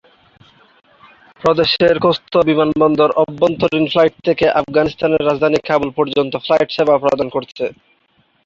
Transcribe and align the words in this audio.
প্রদেশের 1.41 1.95
খোস্ত 1.99 2.33
বিমানবন্দর 2.49 3.09
অভ্যন্তরীণ 3.23 3.85
ফ্লাইট 3.87 4.15
থেকে 4.27 4.45
আফগানিস্তানের 4.59 5.25
রাজধানী 5.25 5.59
কাবুল 5.61 5.89
পর্যন্ত 5.97 6.33
ফ্লাইট 6.45 6.69
সেবা 6.71 6.95
প্রদান 7.03 7.27
করছে। 7.35 7.65